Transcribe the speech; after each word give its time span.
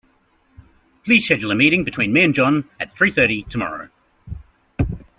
Please 1.05 1.25
schedule 1.25 1.51
a 1.51 1.55
meeting 1.55 1.83
between 1.83 2.11
me 2.11 2.23
and 2.23 2.33
John 2.33 2.67
at 2.79 2.91
three 2.91 3.11
thirty 3.11 3.43
tomorrow. 3.43 3.89